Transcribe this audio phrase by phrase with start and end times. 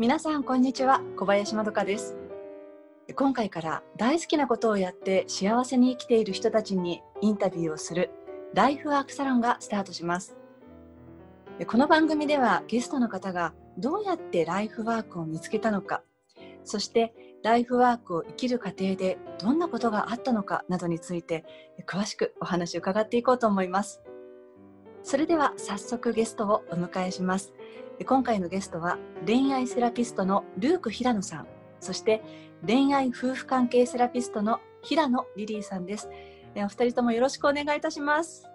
[0.00, 1.02] 皆さんこんにちは。
[1.14, 2.16] 小林まどかです。
[3.14, 8.08] 今回から大好きなことをやって幸せに生きている人たちにインタビューをする
[8.54, 10.38] ライフワークサロンがスタートします。
[11.66, 16.02] この番組ではゲストの方がどうやってライフワークを見つけたのか
[16.64, 17.12] そして
[17.44, 21.44] ライフワークを生きる過程でどんなことがあったのかなどについて
[21.86, 24.00] 詳しくお話を伺っていこうと思います。
[25.02, 27.52] それでは早速ゲストをお迎えします。
[28.04, 31.46] 今回のゲストは恋愛セラピストのルーク平野さん
[31.80, 32.22] そして
[32.66, 36.08] 恋愛夫婦関係セラピストの平野リリーさんです。
[36.56, 38.46] お二人ともよろしくお願いいたします。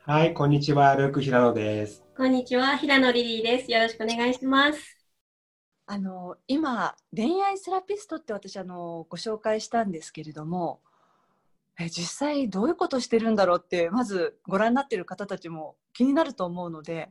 [0.00, 2.02] はいこんにちはルーク平野です。
[2.16, 3.70] こんにちは平野リリーです。
[3.70, 4.98] よろしくお願いします。
[5.86, 10.80] あの今恋愛セラピストって私あのご紹介したんですけれども
[11.78, 17.10] え実際どういうことしてるんだろうってまずご覧になっている方たちも気になると思うので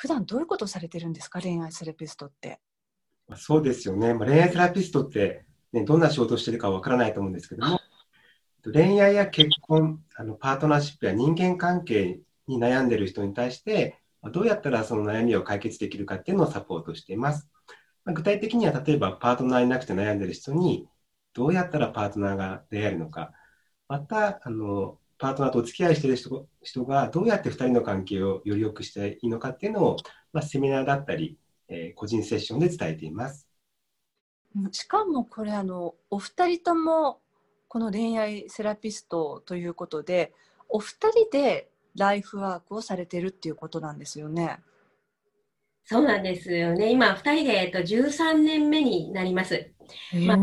[0.00, 1.40] 普段どういうことされてるんですか？
[1.40, 2.60] 恋愛セラピストって。
[3.34, 4.14] そうですよね。
[4.14, 7.80] 恋愛セラピストって、ね、どんな仕事をしてるかわからないと思うんですけども、
[8.72, 13.98] 恋愛や結婚、あのパートナーシップや人間関係に悩んでる人に対して、
[14.32, 17.48] どうやったらその悩みを解決できるかっていうのをサポートしています。
[18.06, 20.86] 具体的には例えばパートナーいなくて悩んでる人に
[21.34, 23.32] どうやったらパートナーが出会えるのか、
[23.88, 29.96] またあのパートナーとお付き合いしている人人がどうやって2人の関係をより良くしていいのかっていうのを、
[30.32, 31.36] まあ、セミナーだったり、
[31.68, 33.48] えー、個人セッションで伝えています。
[34.72, 37.20] しかもこれあのお二人とも
[37.68, 40.32] この恋愛セラピストということで
[40.68, 44.60] お二人でライフワークをされてるっていうことなんですよね。
[45.84, 46.90] そうなんですよね。
[46.92, 49.70] 今、2人で、えっと、13年目になります。
[50.26, 50.38] まあ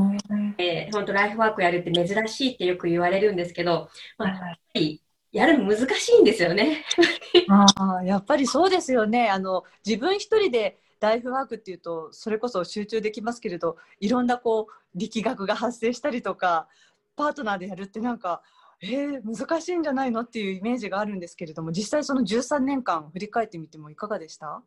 [0.58, 4.40] えー、本当、ライフワークやるって珍しいってよく言われるんですけど、まあ、やっ
[4.74, 5.02] ぱり
[5.32, 6.86] やるの難しいんですよね。
[7.50, 9.30] あやっぱりそうですよね。
[9.30, 16.68] あの自分一人でライフワークっていうとそれこそ集中できますけれどいろんなこう力学が発生したりとか
[17.16, 18.42] パートナーでやるってなんか
[18.82, 24.64] えー、難しいんじゃないのっていうイメージがあるんですけれども実際その13年間振り返ってみてもいかがでした？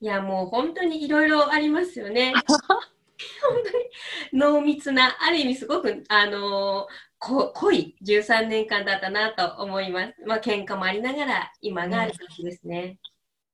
[0.00, 2.32] いや、もう本当にいろいろありますよね。
[3.42, 6.86] 本当に濃密な、ある意味すごく、あの
[7.18, 10.14] こ濃い13年間だったなと思います。
[10.26, 12.98] まあ、喧嘩もありながら、今がある時ですね。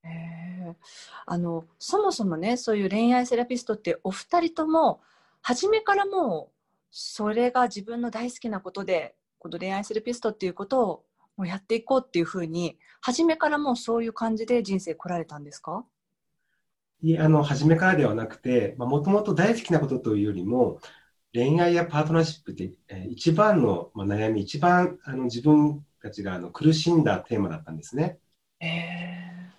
[0.04, 0.74] えー、
[1.26, 5.00] あのそもそもねそういう恋愛セラピストってお二人とも
[5.40, 6.54] 初めからもう
[6.90, 11.04] それが自分の大好きなことでこの恋愛セラピストっていうこと
[11.38, 15.84] をやっていこうっていうふうに初めからもうそういう感じで人生来られたんですか？
[17.10, 20.80] いあの、初めからではなくて、もともと大好きなことというよりも、
[21.34, 28.18] 恋愛やパートナーシップって、えー、一番の、まあ、悩み、一番あの自分たちがあの苦しんだテーマだったんですね。
[28.60, 29.50] え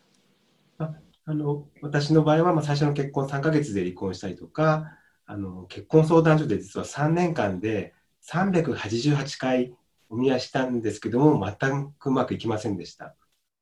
[0.80, 0.96] ー、あ
[1.26, 9.74] あの私の場合は、まあ、最初の結婚3ヶ月で離婚したりとか、あの結婚相談所で実は3年間で388回
[10.10, 13.16] お見合いしたんですけども、全くうまくいきませんでした。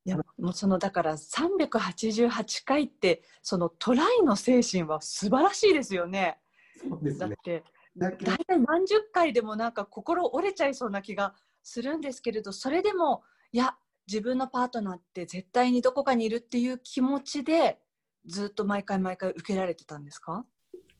[0.05, 6.39] いやもうそのだから388回ってそのトライの精神は素晴らしいですよね。
[6.77, 7.19] そうですね。
[7.19, 7.63] だって
[7.95, 13.75] 大体何十回でもなんか心折れちゃいそうな気がするんですけれどそれでもいや
[14.07, 17.79] 自分のパートナーって絶対にどこかにいるっていう気持ちで
[18.25, 20.45] ずっと毎回毎回受けられてたんですか？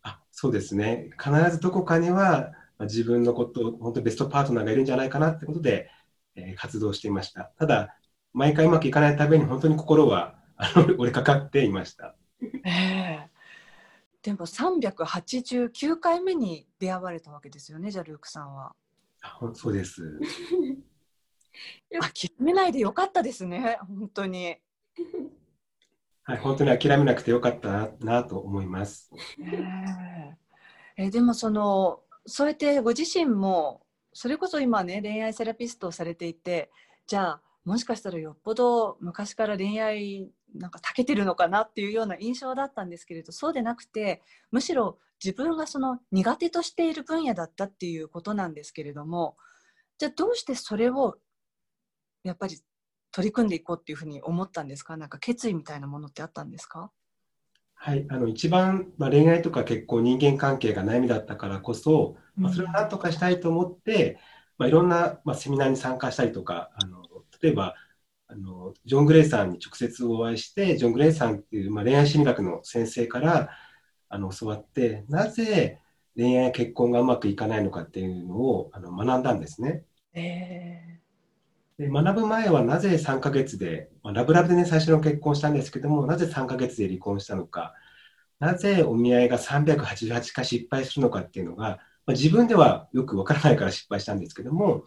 [0.04, 1.10] あそうですね。
[1.22, 5.90] 必ずどこかには自分のこと本当ベストパートナーがいるんじゃないかなってことで、
[6.36, 7.52] えー、活動していました。
[7.58, 7.98] ただ
[8.34, 12.16] 毎回うまくいかないために本当に心はあの折れかかっていました。
[12.66, 18.74] えー、でも389回目に出会われたわけですよねじゃあルークさんは。
[19.22, 20.20] あそうです。
[21.92, 24.58] 諦めないでよかったですね本当に。
[26.24, 29.12] はい、本当に諦めなくてよかったななと思います。
[29.40, 30.36] えー、
[30.96, 36.72] えでもそのそうやってご自身もそれこそ今ね恋愛セラピストをされていて
[37.06, 44.22] じゃあもしかしたらよっぽど昔から恋愛なんか長けてるのかなっていうような印象だったんですけれどそうでなくて
[44.52, 49.38] むしろ自分がその苦手としている分野だったっていうことなんですけれども
[49.98, 51.16] じゃあどうしてそれを
[52.24, 52.58] やっぱり
[53.12, 54.98] 取り組んでいこうっていうふうに思ったんですか？
[54.98, 56.92] なんか決意みたいなものってあったんですか？
[57.76, 64.18] はい、あの一番、まあ、恋愛とか結婚人間関係が悩みだったからこそ、まあ、それを何とかしたいと思って、
[64.58, 67.04] まあ、いろんな、まあ、セミナーに参加したりとかあの
[67.44, 67.76] 例えば、
[68.28, 73.50] あの、ジョン・グレイさんに直接お会いして、ジョン・グレイさんっていう、まあ、恋愛心理学の先生から、
[74.10, 75.80] あの、教わって、なぜ
[76.16, 79.84] 恋愛や結婚がうまくいかないのかっていうのをあの学んだんですね。
[80.14, 87.74] えー、で学ぶ前はなぜ3ヶ月で、まあ、ラブラブでね、最初の結婚したんですけども、なぜ3ヶ月で離婚したのか、
[88.40, 94.84] なぜお見合いが388回失敗するのかっていうのが、まあ、自分ではよくわからないから失敗したんですけども、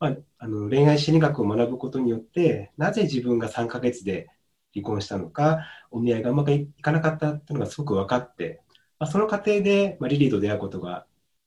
[0.00, 4.28] まあ、あの恋愛心理学を学ぶことによって、なぜ自分が3ヶ月で
[4.74, 8.62] 離婚したのか、お見合いがうまくいかなかったっていうのがすごく分かって、
[8.98, 11.06] まあ、その過程で、まあ、リリーと出会うことが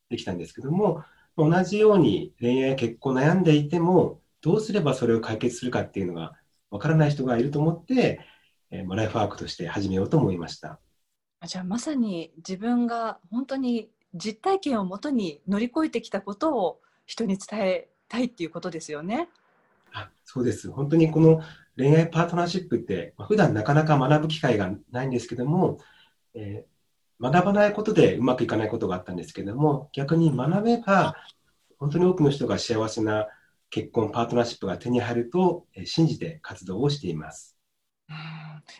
[0.10, 1.04] できたんですけども、
[1.38, 6.34] 同じように恋愛結婚悩んでいても、どうすればそれを解決するかっていうのが
[6.72, 8.22] 分からない人がいると思って、
[8.72, 10.80] えー、ライフワークとして始めようと思いました。
[11.46, 19.30] じゃあまさに自分が本当に実体験をもとに乗り越えてきたことを人に伝えたいっていうことですよね。
[19.94, 20.70] あそうです。
[20.70, 21.42] 本当にこの
[21.78, 25.80] 恋愛パートナーシップって、まあ、普段なかなか学ぶ機会がないんですけども、
[26.34, 31.16] えー、学ばないことでうまくいかないことがあったんですけども、逆に学べば、
[31.80, 33.28] 本当に多くの人が幸せな
[33.70, 37.58] 結婚、パートナーシップが手に入ると、えー、信じて活動をしています。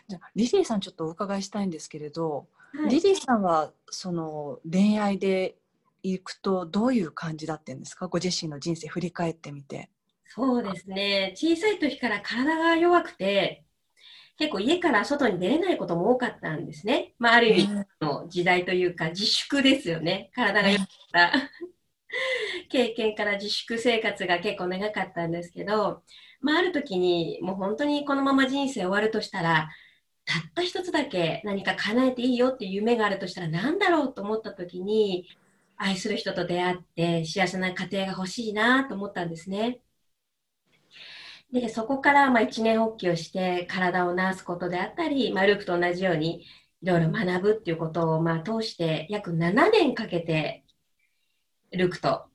[0.08, 5.56] じゃリリーさんちょっとお伺いしたいんですけれど、はい、リリーさんはその恋愛で
[6.02, 8.08] 行くとどういう感じだったんですか？
[8.08, 9.90] ご自身の人生振り返ってみて。
[10.26, 11.32] そうですね。
[11.36, 13.64] 小さい時から体が弱くて
[14.38, 17.14] 結構家から外に出れないことも多かったんですね。
[17.18, 20.30] まあ、ある意味の時代というか自粛ですよね。
[20.34, 21.32] 体が弱かった。
[22.68, 26.02] 経験から自粛生活が結構長かったんですけど、
[26.40, 29.70] まあ、ある時にもう本当にこのまま人生終わるとしたら
[30.24, 35.26] たった一つだけ何か叶えていいよっていう夢があるとしたら何だろうと思った時に
[35.82, 39.80] 愛する人と出会って幸せな家庭が欲しいなと思ったんですね。
[41.52, 46.44] で、そこからまあ一年発起をして体を治すことであったり、まあ、ルークと同じように
[46.82, 50.64] いろいろ学ぶっていうことをまあ通して約7年かけて
[51.72, 52.26] ルークと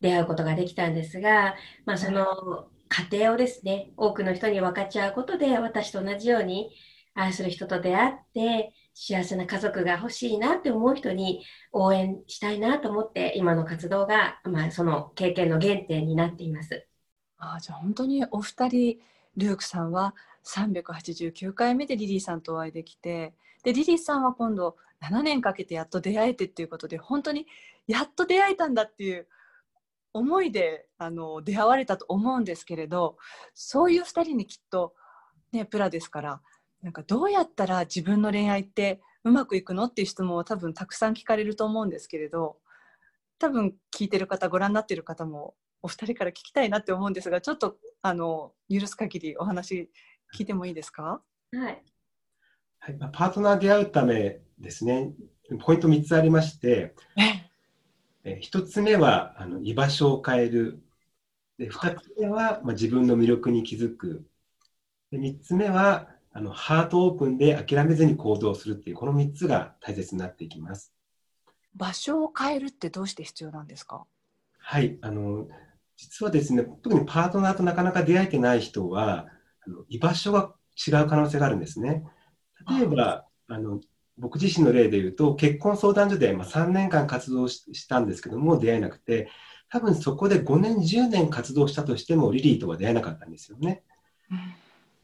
[0.00, 1.56] 出会うことができたんですが、
[1.86, 6.70] まあ、その過程をですね、多くの人に分かち合うことで私と同じように
[7.14, 16.86] 愛する人と出会って幸せな家族が欲しいなって思う人に応援したいなと思って今の活動が、まあ、その経験の原点になっています。
[17.38, 18.98] あじゃあ本当にお二人
[19.36, 23.34] ルークさんは389回目でリリーさんとお会いできて
[23.64, 27.46] でリリーさんは今度7年かけてやっと出会えてっていうことで本当に
[27.86, 29.26] やっと出会えたんだっていう
[30.12, 33.16] 思いであの出会われたと思うんですけれど
[33.54, 34.94] そういう2人にきっと、
[35.52, 36.40] ね、プラですから
[36.82, 42.56] なんかどうやったら自分の恋愛ってうまくいくのっていう質問を多分たくさん聞かれると思うんですけれど
[43.38, 49.90] 多分聞いてる方ご覧になってる方もお二人から聞きたいなって思うんですがちょっとあの許す限りお話
[50.36, 51.22] 聞いてもいいですか？
[51.52, 51.82] はい、
[52.80, 55.12] はいまあ、パートナー出会うためですね。
[55.60, 56.94] ポイント3つありまして
[58.24, 60.82] え1つ目はあの居場所を変える。
[61.58, 64.24] で2つ目は、まあ、自分の魅力に気づく。
[65.10, 70.92] で3つ目はあのハートオープンで諦めずに行動するっていうこの3つが大切になっていきます。
[71.74, 74.04] 場所を変えるってどうして必要なんですか？
[74.58, 75.46] はいあの
[75.96, 79.26] 実はですね特にパートナーとなかなか出会えてない人は
[79.66, 80.54] あの居場所が
[80.86, 82.04] 違う可能性があるんですね。
[82.78, 83.80] 例えばあの
[84.18, 89.28] 僕自身の例で言うと結婚相談所で、まあ、3年間活動したんですけども出会えなくて
[89.70, 93.82] 多分そこで5年10年活動したとしてもリリーとは出会えなかったんですよね。
[94.30, 94.38] うん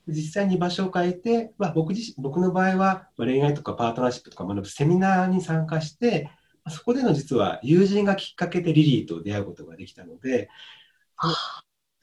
[0.08, 6.30] 実際に場所を変えて、まあ、僕自身僕の場合は恋愛とかパートナーシップとか学ぶセミナーに参加して
[6.68, 10.48] そこでの実は友人がきっかけでリリーと出会うことができたので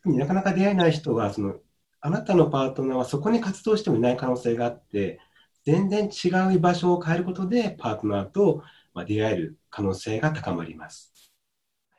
[0.06, 1.56] なかなか出会えない人はその
[2.02, 5.20] あなたのパートナーはそこに活動してもいない可能性があって
[5.64, 8.64] 全然違う居場所を変えることでパートナーと
[9.08, 11.15] 出会える可能性が高まります。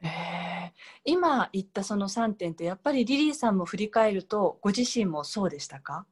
[0.03, 0.73] え
[1.05, 6.07] 今言ったその3点ってやっぱりリリーさんも振り返るとご自身もそうでしたか？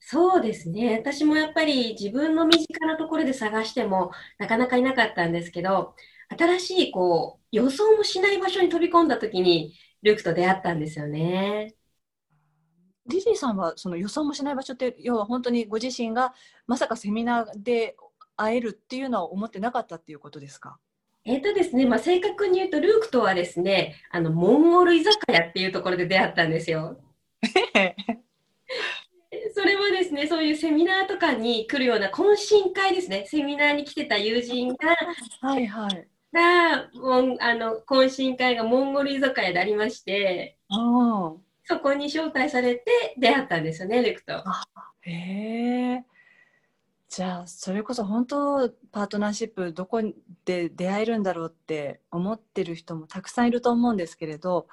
[0.00, 0.98] そうですね。
[0.98, 5.94] 私もやっぱり自分の身近なところで探してもなかなかいなかったんですけど
[6.36, 11.74] 新しいこう予想もしない場所に飛び込んだ時にルークと出会ったんですよね。
[13.06, 16.34] リリーさんはその予想もしない場所って要は本当にご自身が
[16.66, 17.96] まさかセミナーで
[18.36, 20.78] 会えるっていうのは思ってなかったっていうことですか？
[21.24, 26.98] えっ、ー、とですね、まあ、正確に言うと、ルークとはですね、あの、モンゴル居酒屋っていうところで出会ったんですよ。
[29.54, 34.96] それはですね、そういうセミナーとかに来るような懇親会ですね、セミナーに来てた友人が、
[35.40, 36.08] はいはい。
[36.32, 44.42] が、もあの、懇親会がモンゴル居酒屋でありまして、あそこに招待されて出会ったんですよね、ルークと。
[45.02, 46.04] へえ。
[47.12, 50.00] じゃあそれこそ本当パートナーシップどこ
[50.46, 54.66] で出会えるんだろうって思ってる人もたくさんいると思うんですけれど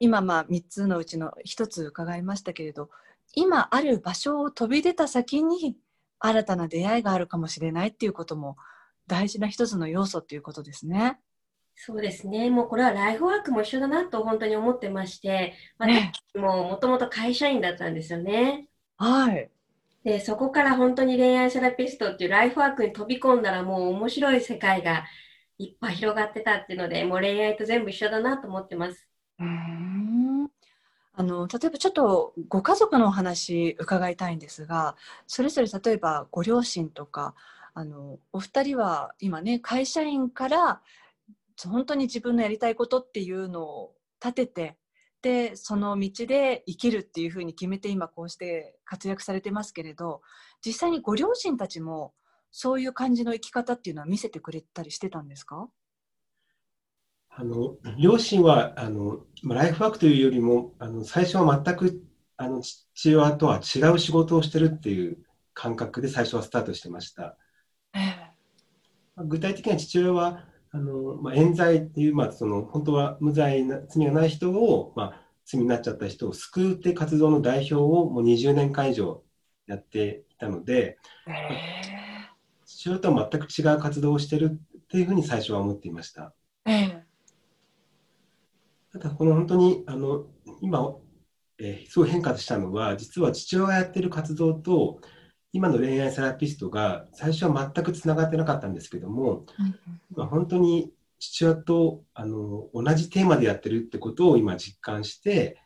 [0.00, 2.90] 今まあ3つのうちの1つ伺いましたけれど
[3.36, 5.76] 今ある場所を飛び出た先に
[6.18, 8.56] 新たな出会いがあるかもしれないっていうことも
[9.06, 11.20] 大事な一つの要素っていうことですね。
[11.76, 12.50] そうですね。
[12.50, 18.68] もうこれはライフワークも一緒だなと本当に思ってまして、私ももともと会社員だったんですよね。
[18.96, 19.53] はい。
[20.04, 25.04] で、そこから本当に恋愛セラピストっていうライフワークに飛び込んだらもう面白い世界が
[25.58, 29.08] いっぱい広がってたっていうので、もう恋愛と全部一緒だなと思ってます。
[29.40, 30.50] うん
[31.16, 34.96] あの例えばちょっとご家族のお話伺いたいんですが
[35.28, 37.34] それぞれ例えばご両親とか
[37.72, 40.82] あのお二人は今ね会社員から
[41.64, 44.76] 本当に自分のやりたいことっていうのを立てて
[45.24, 50.20] でその道で生きるっていうふうに決めて今こうして活躍されてますけれど
[50.64, 52.12] 実際にご両親たちも
[52.52, 55.66] そういう感じの生き方っていうのは見せてくれたりしてたんですか？
[57.30, 62.04] あの両親はあのライフワークというよりもあの最初は全く
[62.36, 65.16] あの父親とは違う仕事をしてるっていう
[65.54, 67.38] 感覚で最初はスタートしてました。
[69.16, 79.22] 具体的には父親はあの、まあ、冤罪っていう、まあ、その本当は無罪な罪がない人を、まあ、罪になっちゃった人を救うって活動の代表をもう20年間以上
[79.68, 80.98] やっていたので、
[82.66, 86.34] 父親とは全く違う活動をしてるっていうふうに最初は思っていました。
[88.92, 90.26] ただこの本当にあの
[90.60, 90.96] 今、
[91.58, 95.00] えー、すごい変化したのは実は父親がやってる活動と
[95.54, 99.46] 今の恋愛セラピストが最初は全くつながってなかったんですけども、
[100.16, 105.56] まあ、本当に父親とあの同じテーマでやってるってことを今実感して、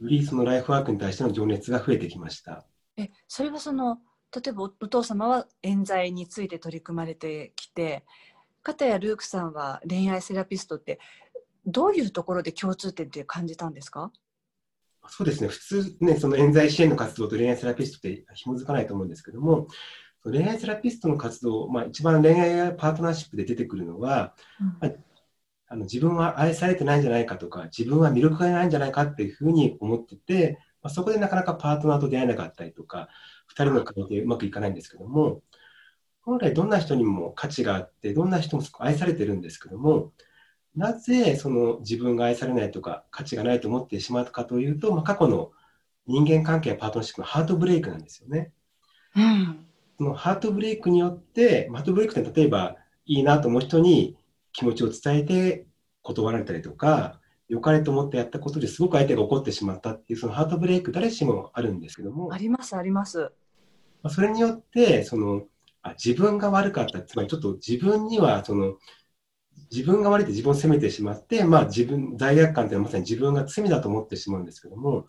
[0.00, 2.66] よりそのライフワークに対しての情熱が増えてきました。
[2.96, 3.98] えそれはその
[4.34, 8.04] 例えばお父様は冤罪について取り組まれてきて
[8.64, 10.98] 片やルークさんは恋愛セラピストって
[11.66, 14.10] どういうところで共通点って感じたんですか？
[15.08, 19.68] そうですね、普通ね、その冤罪支援の活動と恋愛セラピストって紐づかないと思うんですけども、
[20.24, 24.34] 恋愛セラピストの活動、まあ、一番恋愛パートナーシップで出てくるのは、
[24.82, 24.96] うん、
[25.68, 33.08] あの自分は愛されてないんじゃないかとか、自分は魅力がないんじゃないかっていうふうに思ってて、まあ、そこでなかなかパートナーと出会えなかったりとか、
[33.50, 35.42] 2人の関係うまくいかないんですけども、
[36.22, 40.12] 本来どんな人にも価値があって、どんな人も愛されてるんですけども、
[40.76, 45.52] なぜその自分が愛されないとか価値がないと思ってしまうかというと、まあ、過去の
[46.06, 48.52] 人間関係やパートナーシップのハートブレイクなんですよね。
[49.16, 49.66] うん、
[49.98, 52.76] そのハートブレイクによって、ハートブレイクって例えば
[53.06, 54.16] いいなと思う人に
[54.52, 55.66] 気持ちを伝えて
[56.02, 62.32] 断られたりとか、良かれと思ってやったことですごく相手が怒ってしまったっていうそのハートブレイク誰しもあるんですけども。
[62.32, 63.32] ありますあります。
[64.08, 65.44] それによってその
[65.82, 68.74] あ自分が悪かった、つまりちょっと自分にはその
[69.70, 75.06] 自分が悪いって自分を責めてしまって、まあ、自分罪悪感というのはまさに自分が罪だと思ってしまうんですけども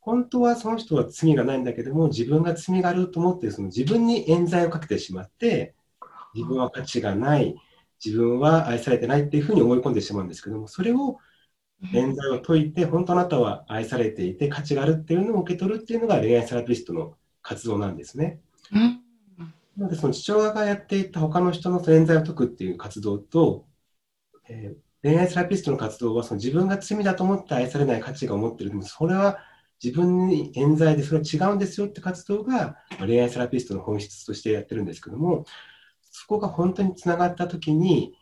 [0.00, 5.74] 本当はその人は罪がないんだけども自分が罪があると思ってその自分に冤罪をかけてしまって
[6.34, 7.56] 自分は価値がない
[8.04, 11.18] 自分は愛されてないっていうふうに思い込んでしまうんですけどもそれを
[11.92, 18.40] 冤罪を解いて本当あなたは愛されていて価値があるっていうのを受け取るっていうのが恋愛セラピストの活動なんですね。
[19.78, 23.68] なのでその父親がやっていた他の人の冤罪を解くっていう活動と
[24.48, 28.70] えー、恋愛セラピストの活動はその自分が罪だと思って愛されない価値が思ってる。
[28.70, 29.38] でもそれは
[29.82, 35.44] 自分に冤罪でそれは違うんですよって活動がま恋愛セラピストの本質としてやってるんですけども
[36.10, 38.14] そこが本当につながった時に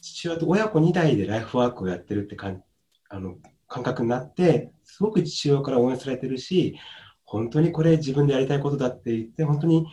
[0.00, 2.62] 父親と親子2代でライフワークをやってるってかん
[3.08, 3.36] あの
[3.68, 6.76] 感覚になってすごく父親から応援されてるし
[7.24, 9.86] 本当にこれ自分でやりたいことだって言って本当に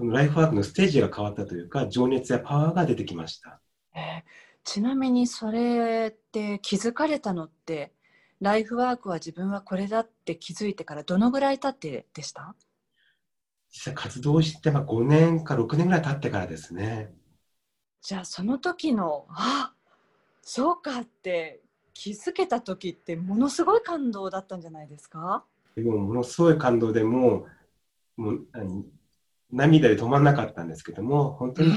[0.00, 3.60] そのライフワークのステージが変わったというか情熱やパワーが出てきました。
[3.94, 4.22] えー
[4.62, 7.92] ちなみにそれって気づかれたのって
[8.40, 12.54] ライフワークは自分はこれだって気づいてからどのぐらい経ってでした？
[13.70, 17.12] 実際活動してまあ5年か6年ぐらい経ってからですね。
[18.02, 19.72] じゃあその時のあ
[20.42, 21.60] そうかって
[21.94, 25.44] 気づけた時ってものすごい感動だったんじゃないですか？
[25.76, 27.46] でもものすごい感動でも
[28.16, 28.46] もう
[29.52, 31.72] 涙で止まんなかったんですけども本当に、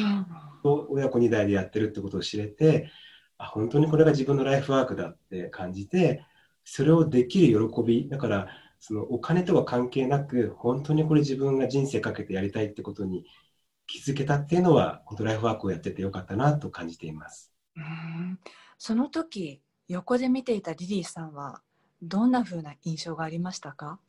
[0.64, 2.90] 親子2代でやってるってことを知れて
[3.38, 6.26] あ本当にこれが自分のライフワークだって感じて
[6.64, 8.48] それをできる喜びだから
[8.80, 13.26] そのお金とは関係なく本当にこれ自分が人生かけてやりたいってことに
[13.88, 17.52] 気づけたっていうのは本当ライフワークをやっててよかったなと感じています。
[17.76, 18.40] うん。
[18.78, 21.62] その時横で見ていたリリーさんは
[22.02, 24.00] どんな風な印象がありましたか？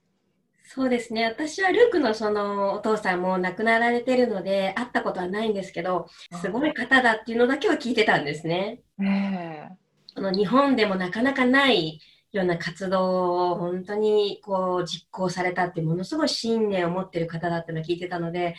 [0.67, 1.27] そうですね。
[1.27, 6.09] 私はルークのそのお父さんも亡くなられてるので、会ったことはないんですけど、
[6.41, 8.81] すごい方だっていうのだけは聞いてたんですね。
[8.99, 12.01] えー、の日本でもなかなかない
[12.33, 18.57] いろんな活動を本当にこう実行されたってものすごい信念を持ってる方だってのを聞いてたので、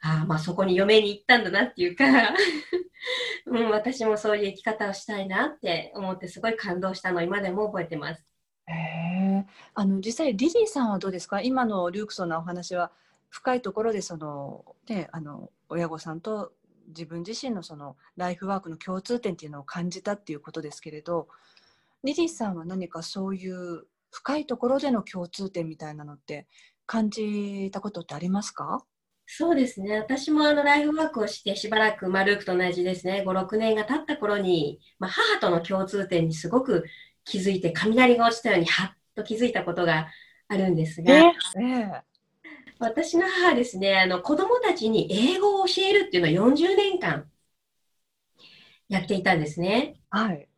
[0.00, 2.04] ああ、まあそこに嫁に行ったんだなっていうか
[3.46, 8.31] うん、私もそういう生き方をしたいなって思ってすごい感動したのを今でも覚えてます。
[8.68, 11.40] へあの実際リリーさんはどうですか？
[11.40, 12.92] 今のリュークソンのお話は
[13.28, 16.52] 深いところでその、ね、あの親御さんと
[16.88, 21.28] 自分自身のそのライフワークの共通点っていうのを感じたっていうことですけれど
[22.04, 26.46] リリーさんは何かそういう深いところでの共通点みたいなのって
[26.84, 28.84] 感じたことってありますか？
[29.24, 29.98] そうですね。
[29.98, 36.84] 私もあのライフワークをしてしばらく、まあ、ルークと同じですね、5、6年が経った頃に、まあ、母との共通点にすごく
[37.24, 40.08] 気づいて、雷が落ちたようにはっと気づいたことが
[40.48, 42.00] あるんですが、えー、
[42.78, 47.26] 私の母はですね、あの子供たちに英語を教えるっていうのを40年間
[48.88, 50.00] やっていたんですね。
[50.10, 50.48] はい。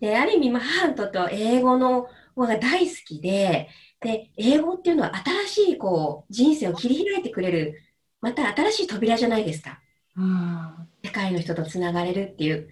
[0.00, 3.68] で、ある意味、まあ、母にとっては英語の方が大好きで、
[4.00, 5.12] で、英語っていうのは
[5.46, 7.82] 新しいこう人生を切り開いてくれる
[8.20, 9.80] また新しい扉じゃないですか。
[10.16, 12.68] うん、世界の人とつながれるっていう。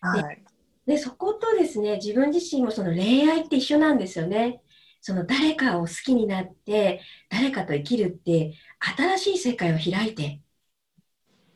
[0.00, 0.42] はい、
[0.86, 4.62] でそことですね、自分自身もその恋愛って一緒なんですよね。
[5.00, 8.54] その誰かを好きになって、誰かと生きるって、
[8.96, 10.40] 新しい世界を開いて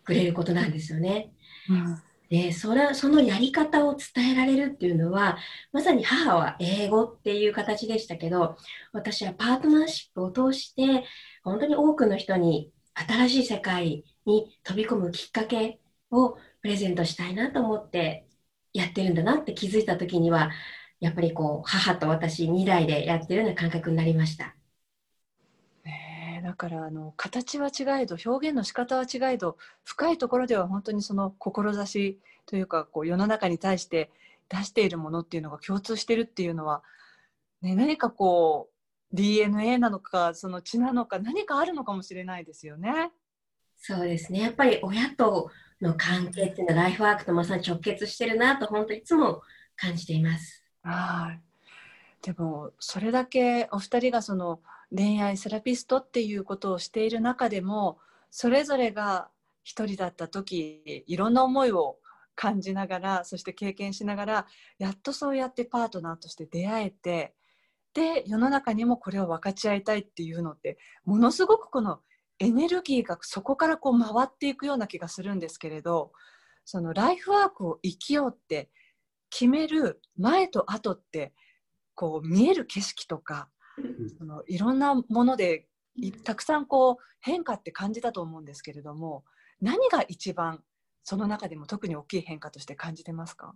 [0.05, 1.33] くれることなんですよね。
[1.69, 5.39] うん、でそれそのやり方を伝えられるっていうのは、
[5.73, 8.57] まさに母は英語っていう形でしたけど、
[8.93, 11.05] 私はパートナーシップを通して、
[11.45, 18.27] 本当に多くの人に新しい世界に飛び込むきっかけをプレゼントしたいなと思って
[18.73, 20.51] やってるんだなって気づいた時には
[21.01, 24.55] やっぱりこう母と私2代でやってるような感覚になりました。
[25.85, 34.11] ね、だからあの形は違えど表現の仕方は違えど深いところでは本当にその志というかこう世の中に対して
[34.49, 36.83] 出しているものっていうのが共通してるっていうのは、
[37.63, 43.11] ね、何かこう DNA なのかその血なのか何かあるのかもしれないですよね。
[43.83, 49.43] そうですねやっぱり親との関係っていうのはライフワークとまさに直結してるなと本当いつも
[49.77, 50.65] 感じています。
[50.83, 51.51] はい
[52.23, 54.61] でもそれだけお二人がその
[54.95, 57.99] 恋愛セラピストっていうことをしている中でも
[58.31, 59.31] それぞれが
[59.65, 61.97] 一人だった時いろんな思いを
[62.35, 64.47] 感じながらそして経験しながら
[64.79, 67.35] やっとそうやってパートナーとして出会えて
[67.95, 72.01] で世の中にもこれを分かち合いたいっていうのってものすごくこの
[72.41, 76.11] エネルギーがそこからこう回っていくような気がするんですけれど
[76.65, 78.71] そのライフワークを生きようって
[79.29, 81.33] 決める前と後って
[81.95, 83.49] こう見える景色とか
[84.19, 85.67] そのいろんなもので
[86.25, 89.25] たくさんこう変化って感じたと思うんですけれども
[89.61, 90.63] 何が一番
[91.05, 93.55] その中でも特に大きい変化として感じてますか？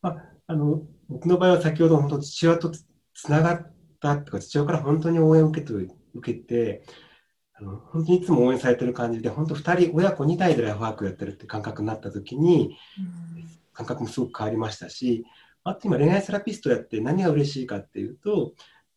[0.00, 2.84] まあ、あの僕の場合は先ほど本当父親とつ
[3.28, 5.72] ながったとか父親から本当に応援を受けて
[6.14, 6.82] 受けて
[7.54, 12.76] あの本当にいつも応援されてる感じで本当2人親子2代でライフワークやってるって感覚になった時に、
[13.36, 15.24] うん、感覚もすごく変わりましたし
[15.64, 18.52] あと今恋愛セラピストやって何が嬉しいかっていうと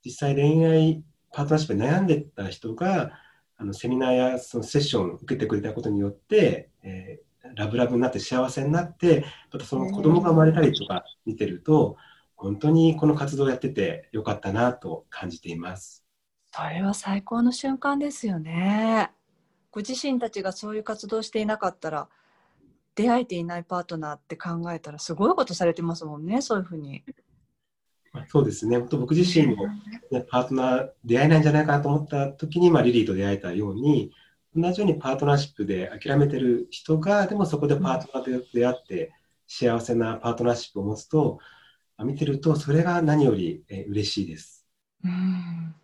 [0.05, 3.11] 実際恋愛パートナーシップで悩んでた人が
[3.57, 11.97] あのセミナーやそのセッションを受けてくれたことによって、えーラブラブになって幸せになって、またその子供が生まれたりとか見てると、
[12.35, 16.00] 本当にこの活動をやっててよかったなと感じています。
[16.53, 19.11] それは最高の瞬間ですよね。
[19.71, 22.09] ご自身たちがそういう活動をしていなかったら、
[22.93, 27.03] 出会えていないパートナーって考えたらすごいことされてますもんね、そういうふうに。
[28.27, 29.67] そうですね、僕自身も、
[30.11, 34.11] ね、パートナー出会えないんじゃないかなと思った時に、まあ、リリーと出会えたように、
[34.53, 39.13] 同じようにパートナーシップで諦めてる人が、でもそこでパートナーと出会って、
[39.47, 41.39] 幸せなパートナーシップを持つと、
[42.03, 44.67] 見てると、それが何より嬉しいです。
[45.05, 45.75] うん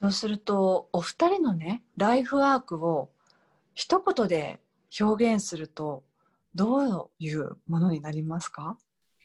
[0.00, 3.10] そうすると、お二人のね、ライフワークを
[3.74, 4.60] 一言で
[5.00, 6.04] 表現すると、
[6.54, 8.76] どういうものになりますか？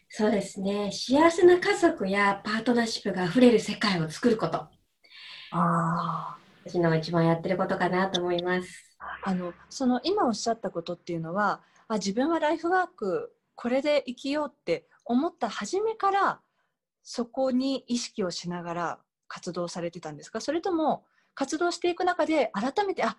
[0.10, 0.92] そうですね。
[0.92, 4.58] 幸せな家族やパートナーシップが溢れる世界を作ること。
[4.58, 4.70] あ
[5.52, 6.38] あ。
[6.66, 8.98] 私の一番やってることかなと思います。
[9.24, 16.42] あのその今おっしゃったことっていうのはあ自分はライフワークこれで生きようって思った初めから
[17.02, 20.42] そこに意識をしながら活動されてたんですか？
[20.42, 23.18] それとも活動していく中で改めてあ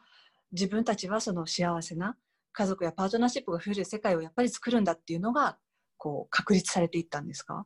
[0.53, 2.17] 自分たちはその幸せな
[2.53, 5.57] 家族やパートナーシップが増える世界をやっぱり作るんだっていうのが
[5.97, 7.65] こう確立されていったんですか？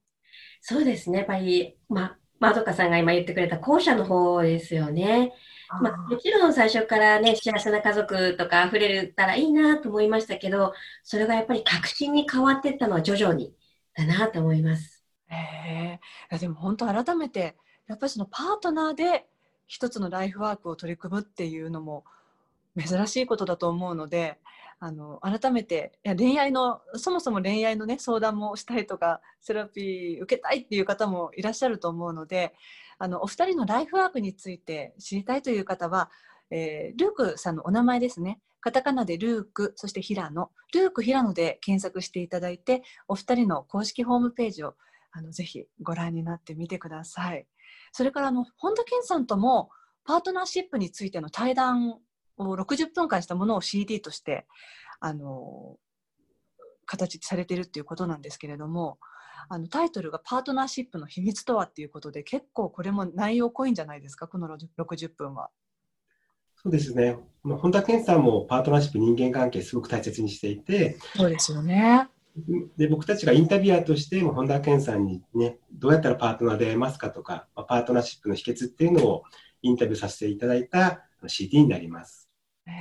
[0.61, 1.19] そうですね。
[1.19, 5.33] やっぱり、ままどかさんが今言ってくれた後者の方ですよね。
[5.81, 13.55] まあ、もちろん最初からね、幸せな家族とか溢れたらいいなと思いましたけど、それがやっぱり確信に変わっていったのは徐々に
[13.97, 15.05] だなと思います。
[15.29, 15.99] へ
[16.33, 19.27] えでも本当改めてやっぱりそのパートナーで
[19.67, 22.05] 一つのライフワークを取り組むっていうのも
[22.79, 24.39] 珍しいことだと思うので
[24.81, 32.55] あの改めていや恋愛のそもそも恋愛のね相談もしたいとかセラピー受けたいっていう方もいらっしゃると思うので
[32.99, 36.11] あのお二人のライフワークについて知りたいという方は、
[36.51, 44.75] えー、ルークさんのお名前ですねカタカナでルークそして平野ルーク平野で検索していただいてお二人の公式ホームページを
[45.13, 47.47] あのぜひご覧になってみてください。
[47.97, 49.71] それからあの本田健さんとも
[50.05, 52.01] パートナーシップについての対談
[52.37, 54.49] を60分間したものを CD として
[54.99, 55.77] あの
[56.87, 58.99] 形されてるっていうことなんですけれども
[59.49, 64.27] あのタイトルが「パートナーシップの秘密とは」っていうことで結構これも内容濃いんじゃないですか？
[64.27, 65.51] この60分は。
[66.57, 67.17] そうですね。
[67.45, 72.09] 本田健さんもパートナーシップ人間関係すごく大切にしていて、そうですよね。
[72.77, 79.23] で僕たちがインタビュアーとしても本田健さんにね、どうやったらパートナーで会えますかとか、パートナーシップの秘訣っていうのを
[79.63, 82.29] インタビューさせていただいた CD になります。
[82.67, 82.75] えー、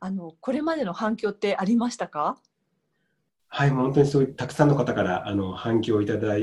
[0.00, 2.36] あのこれまでの反響ってありましたか？
[3.48, 6.34] はい、本当にそういうたくさんの方からあの反響をいただ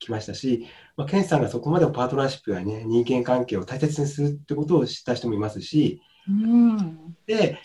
[0.00, 7.58] きましたし、まあ、ケンさんがそこまでパートナーシップやね、人間関係を大切にするってことを知った人もいますし、うん、で、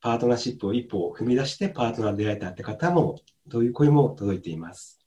[0.00, 5.00] パートナーシップを一歩踏み出してパートナーで出会えたって方も、どういう声も届いています。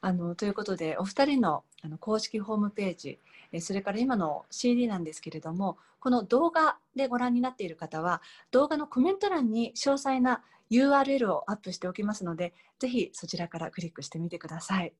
[0.00, 3.18] あのということで、お二人のあの公式ホームページ、
[3.60, 14.92] それから今の CD なんですけれども、この動画でご覧になっている方は、動画のコメント欄に詳細な URL をアップしておきますので、ぜひそちらからクリックしてみてください。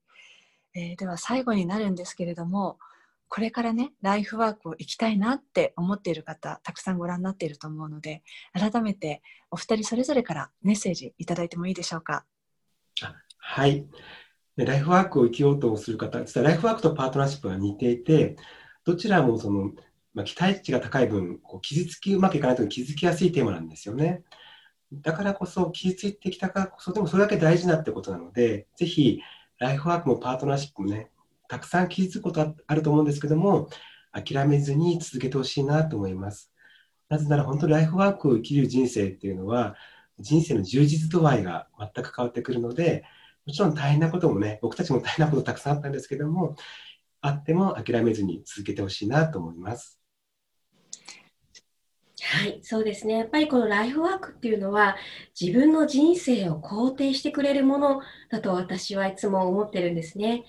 [0.74, 2.78] えー、では最後になるんですけれども、
[3.28, 12.24] これからね、ライフワークを行きたいなって思っている方、たくさんご覧になっていると思うので、改めてお二人それぞれからメッセージいただいてもいいでしょうか？
[13.38, 13.86] はい。
[14.56, 18.36] ライフワークを生きようとする方、実はライフワークとパートナーシップが似ていて、
[18.84, 19.70] どちらもその、
[20.14, 24.24] まあ、期待値が高い分、こう傷つき、うまくいかないと気づきやすいテーマなんですよね。
[24.90, 29.20] だからこそ、傷ついてきたからこそ、でもそれだけ大事なってことなので、ぜひ、
[29.58, 31.10] ライフワークもパートナーシップもね、
[31.48, 33.68] たくさん傷つくことあると思うんですけども、
[34.12, 36.52] 諦めずに続けてほしいなと思います。
[37.08, 39.76] なぜなら本当にライフワークを生きる人生っていうのは、
[40.18, 43.04] 人生の充実度合いが全く変わってくるので、
[43.46, 46.56] もちろん大変なこともね、僕たちも大変なことたくさんあったんですけども、
[47.20, 49.98] あっても諦めずに続けてほしいなと思います。
[52.20, 53.18] はい、そうですね。
[53.18, 54.96] やっぱりこのライフワークっていうのは
[55.40, 60.44] 自分の人生を肯定してくれるものだと私はいつも思ってるんですね。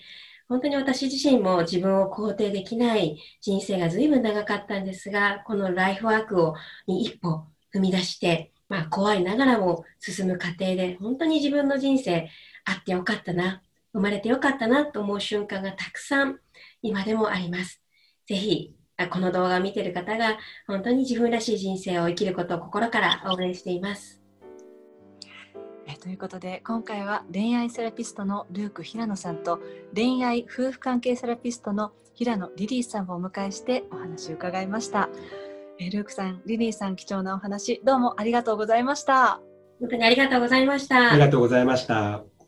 [0.50, 6.56] 本当に私自身も自分を肯定できない人生が随分長かったんですが、このライフワークを
[6.88, 12.30] に一歩踏み出して、まあ怖いながらも進む過程で本当に自分の人生
[12.66, 13.62] あってよかったな、
[13.94, 16.40] 生まれてよかったなと思う瞬間がたくさん
[16.82, 17.82] 今でもあります。
[18.28, 18.76] ぜひ
[19.12, 24.19] この動画を見ている方が本当に自分らしい人生を生きることを心から応援しています。
[25.90, 29.60] えということで今回は恋愛セラピストのルーク平野さんと
[29.96, 35.10] 恋愛夫婦関係セラピストの平野リリーさんをお迎えしてお話を伺いました。
[35.80, 39.40] えルークさん、リリーさん貴重なお話どうもありがとうございました。
[39.80, 41.12] 本当にありがとうございました。
[41.12, 42.39] ありがとうございました。